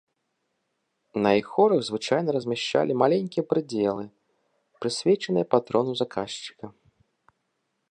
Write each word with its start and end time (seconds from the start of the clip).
На 1.25 1.29
іх 1.39 1.47
хорах 1.57 1.81
звычайна 1.89 2.29
размяшчалі 2.37 2.95
маленькія 3.03 3.43
прыдзелы, 3.53 4.05
прысвечаныя 4.81 5.45
патрону 5.55 5.91
заказчыка. 6.03 6.65